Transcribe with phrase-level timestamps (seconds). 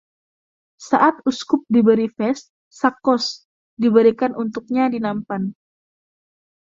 [0.85, 2.45] Saat uskup diberi vest,
[2.79, 3.27] “sakkos”
[3.83, 5.41] diberikan untuknya di nampan.